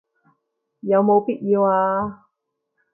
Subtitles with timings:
[0.79, 2.25] 有冇必要啊